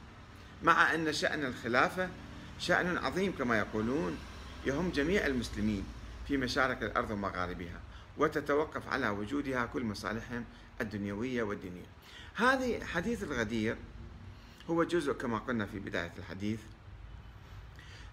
مع 0.62 0.94
أن 0.94 1.12
شأن 1.12 1.44
الخلافة 1.44 2.08
شأن 2.58 2.98
عظيم 2.98 3.32
كما 3.38 3.58
يقولون 3.58 4.18
يهم 4.66 4.90
جميع 4.90 5.26
المسلمين 5.26 5.84
في 6.28 6.36
مشارق 6.36 6.82
الأرض 6.82 7.10
ومغاربها. 7.10 7.80
وتتوقف 8.18 8.88
على 8.88 9.08
وجودها 9.08 9.66
كل 9.66 9.84
مصالحهم 9.84 10.44
الدنيوية 10.80 11.42
والدينية. 11.42 11.86
هذه 12.34 12.84
حديث 12.84 13.22
الغدير 13.22 13.76
هو 14.70 14.84
جزء 14.84 15.12
كما 15.12 15.38
قلنا 15.38 15.66
في 15.66 15.78
بداية 15.78 16.12
الحديث 16.18 16.60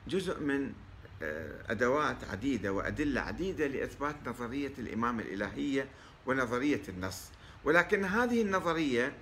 جزء 0.08 0.40
من 0.40 0.74
آه، 1.22 1.72
أدوات 1.72 2.24
عديدة 2.24 2.74
وأدلة 2.74 3.22
عديدة 3.22 3.68
لإثبات 3.68 4.16
نظرية 4.26 4.72
الإمامة 4.78 5.22
الإلهية 5.24 5.88
ونظرية 6.26 6.82
النص. 6.90 7.22
ولكن 7.64 8.06
هذه 8.06 8.42
النظرية 8.42 9.14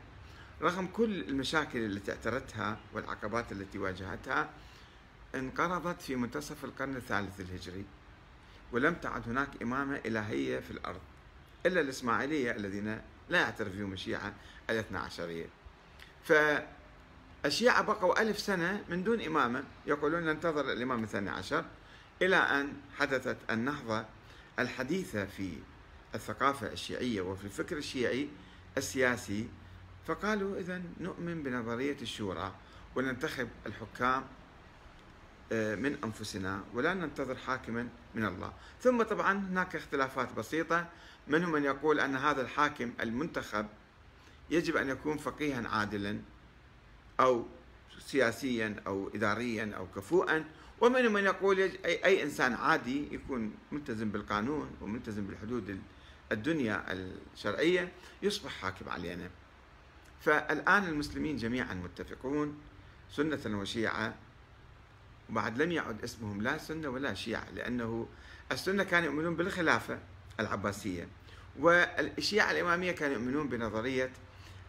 رغم 0.62 0.88
كل 0.88 1.22
المشاكل 1.22 1.80
التي 1.80 2.12
اعترتها 2.12 2.78
والعقبات 2.94 3.52
التي 3.52 3.78
واجهتها 3.78 4.50
انقرضت 5.36 6.02
في 6.02 6.16
منتصف 6.16 6.66
القرن 6.66 6.96
الثالث 6.96 7.40
الهجري. 7.40 7.86
ولم 8.72 8.94
تعد 8.94 9.30
هناك 9.30 9.50
إمامة 9.62 10.02
إلهية 10.06 10.60
في 10.60 10.72
الأرض 10.72 11.02
إلا 11.66 11.82
الإسماعيلية 11.82 12.52
الذين 12.52 13.02
لا 13.30 13.40
يعترف 13.40 13.76
بهم 13.76 13.94
الشيعة 13.94 14.34
الاثنى 14.70 14.98
عشرية. 14.98 15.46
فالشيعة 16.24 17.82
بقوا 17.82 18.22
ألف 18.22 18.40
سنة 18.40 18.84
من 18.90 19.04
دون 19.04 19.22
إمامة 19.22 19.64
يقولون 19.86 20.24
ننتظر 20.24 20.72
الإمام 20.72 21.04
الثاني 21.04 21.30
عشر 21.30 21.66
إلى 22.22 22.36
أن 22.36 22.74
حدثت 22.98 23.38
النهضة 23.50 24.06
الحديثة 24.60 25.26
في 25.26 25.58
الثقافة 26.16 26.68
الشيعية 26.68 27.22
وفي 27.22 27.46
الفكر 27.46 27.78
الشيعي 27.78 28.30
السياسي. 28.78 29.48
فقالوا 30.08 30.60
إذا 30.60 30.82
نؤمن 31.00 31.44
بنظرية 31.44 31.98
الشورى 32.02 32.56
وننتخب 32.96 33.48
الحكام 33.66 34.24
من 35.52 35.98
أنفسنا 36.04 36.64
ولا 36.74 36.94
ننتظر 36.94 37.36
حاكما 37.36 37.90
من 38.16 38.26
الله. 38.26 38.54
ثم 38.82 39.04
طبعا 39.04 39.34
هناك 39.34 39.76
اختلافات 39.76 40.34
بسيطة. 40.34 40.88
منهم 41.28 41.52
من 41.52 41.64
يقول 41.64 42.00
أن 42.00 42.16
هذا 42.16 42.42
الحاكم 42.42 42.94
المنتخب 43.02 43.68
يجب 44.50 44.78
أن 44.78 44.90
يكون 44.90 45.18
فقيها 45.18 45.68
عادلا 45.68 46.20
أو 47.20 47.46
سياسيا 48.00 48.76
أو 48.88 49.12
إداريا 49.16 49.74
أو 49.78 49.88
كفوءا. 49.96 50.46
ومنهم 50.82 51.14
من 51.14 51.24
يقول 51.24 51.60
أي, 51.60 52.06
أي 52.06 52.24
إنسان 52.24 52.54
عادي 52.54 53.16
يكون 53.16 53.54
ملتزم 53.72 54.10
بالقانون 54.10 54.72
وملتزم 54.82 55.28
بالحدود 55.28 55.82
الدنيا 56.32 56.84
الشرعية 57.34 57.92
يصبح 58.22 58.52
حاكم 58.52 58.90
علينا. 58.90 59.30
فالآن 60.22 60.84
المسلمين 60.84 61.38
جميعا 61.38 61.74
متفقون. 61.74 62.58
سنة 63.12 63.60
وشيعة. 63.60 64.16
وبعد 65.30 65.62
لم 65.62 65.72
يعد 65.72 66.04
اسمهم 66.04 66.42
لا 66.42 66.58
سنة 66.58 66.90
ولا 66.90 67.14
شيعة 67.14 67.50
لأنه 67.56 68.08
السنة 68.52 68.84
كانوا 68.84 69.10
يؤمنون 69.10 69.36
بالخلافة 69.36 70.00
العباسية 70.40 71.08
والشيعة 71.60 72.52
الإمامية 72.52 72.92
كانوا 72.92 73.16
يؤمنون 73.16 73.50
بنظرية 73.50 74.12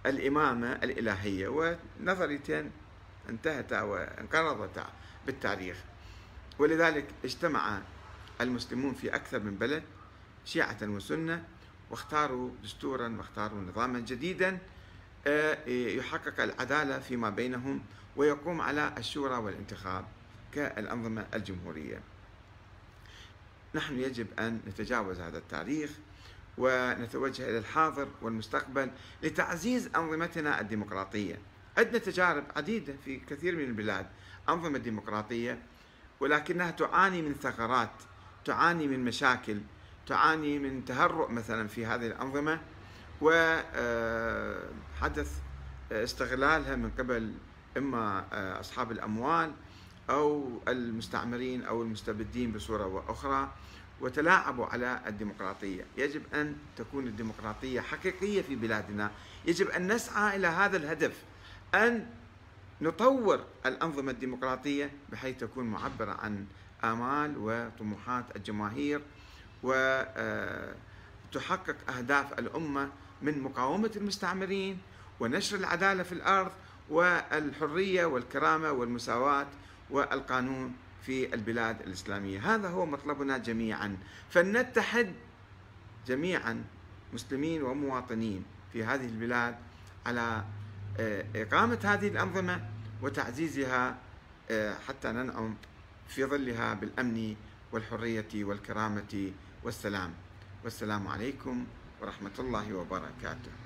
الإمامة 0.06 0.72
الإلهية 0.72 1.48
ونظريتين 1.48 2.70
انتهتا 3.28 3.82
وانقرضتا 3.82 4.86
بالتاريخ. 5.26 5.76
ولذلك 6.58 7.06
اجتمع 7.24 7.80
المسلمون 8.40 8.94
في 8.94 9.14
أكثر 9.14 9.40
من 9.40 9.54
بلد 9.56 9.82
شيعة 10.44 10.78
وسنة 10.82 11.44
واختاروا 11.90 12.50
دستورا 12.62 13.16
واختاروا 13.18 13.60
نظاما 13.60 14.00
جديدا 14.00 14.58
آه، 15.26 15.68
يحقق 15.68 16.40
العدالة 16.42 16.98
فيما 16.98 17.30
بينهم 17.30 17.82
ويقوم 18.16 18.60
على 18.60 18.94
الشورى 18.98 19.34
والانتخاب. 19.34 20.04
كالأنظمة 20.54 21.26
الجمهورية. 21.34 22.00
نحن 23.74 23.98
يجب 23.98 24.26
أن 24.38 24.60
نتجاوز 24.66 25.20
هذا 25.20 25.38
التاريخ 25.38 25.90
ونتوجه 26.58 27.50
إلى 27.50 27.58
الحاضر 27.58 28.08
والمستقبل 28.22 28.90
لتعزيز 29.22 29.90
أنظمتنا 29.96 30.60
الديمقراطية. 30.60 31.38
عندنا 31.78 31.98
تجارب 31.98 32.44
عديدة 32.56 32.94
في 33.04 33.16
كثير 33.16 33.56
من 33.56 33.64
البلاد 33.64 34.06
أنظمة 34.48 34.78
ديمقراطية 34.78 35.62
ولكنها 36.20 36.70
تعاني 36.70 37.22
من 37.22 37.34
ثغرات 37.34 37.90
تعاني 38.44 38.88
من 38.88 39.04
مشاكل 39.04 39.60
تعاني 40.06 40.58
من 40.58 40.84
تهرؤ 40.84 41.30
مثلا 41.30 41.68
في 41.68 41.86
هذه 41.86 42.06
الأنظمة 42.06 42.60
وحدث 43.20 43.80
استغلالها 45.92 46.76
من 46.76 46.90
قبل 46.98 47.34
إما 47.76 48.24
أصحاب 48.60 48.92
الأموال 48.92 49.52
أو 50.10 50.60
المستعمرين 50.68 51.62
أو 51.62 51.82
المستبدين 51.82 52.52
بصورة 52.52 53.04
أخرى 53.08 53.52
وتلاعبوا 54.00 54.66
على 54.66 55.00
الديمقراطية. 55.06 55.84
يجب 55.96 56.22
أن 56.34 56.56
تكون 56.76 57.06
الديمقراطية 57.06 57.80
حقيقية 57.80 58.42
في 58.42 58.56
بلادنا. 58.56 59.10
يجب 59.44 59.68
أن 59.68 59.92
نسعى 59.92 60.36
إلى 60.36 60.46
هذا 60.46 60.76
الهدف 60.76 61.22
أن 61.74 62.06
نطور 62.80 63.44
الأنظمة 63.66 64.10
الديمقراطية 64.10 64.90
بحيث 65.12 65.38
تكون 65.38 65.64
معبرة 65.64 66.12
عن 66.12 66.46
آمال 66.84 67.34
وطموحات 67.38 68.36
الجماهير 68.36 69.00
وتحقق 69.62 70.76
أهداف 71.90 72.38
الأمة 72.38 72.88
من 73.22 73.42
مقاومة 73.42 73.90
المستعمرين 73.96 74.78
ونشر 75.20 75.56
العدالة 75.56 76.02
في 76.02 76.12
الأرض 76.12 76.52
والحرية 76.90 78.04
والكرامة 78.04 78.72
والمساواة 78.72 79.46
والقانون 79.92 80.74
في 81.06 81.34
البلاد 81.34 81.80
الإسلامية. 81.80 82.54
هذا 82.54 82.68
هو 82.68 82.86
مطلبنا 82.86 83.38
جميعا. 83.38 83.96
فلنتحد 84.30 85.12
جميعا 86.06 86.64
مسلمين 87.12 87.62
ومواطنين 87.62 88.44
في 88.72 88.84
هذه 88.84 89.06
البلاد 89.06 89.54
على 90.06 90.44
آه، 91.00 91.24
إقامة 91.36 91.78
هذه 91.84 92.08
الأنظمة 92.08 92.68
وتعزيزها 93.02 93.98
آه، 94.50 94.74
حتى 94.88 95.12
ننعم 95.12 95.54
في 96.08 96.24
ظلها 96.24 96.74
بالأمن 96.74 97.36
والحرية 97.72 98.44
والكرامة 98.44 99.32
والسلام. 99.64 100.12
والسلام 100.64 101.08
عليكم 101.08 101.66
ورحمة 102.00 102.30
الله 102.38 102.74
وبركاته. 102.74 103.61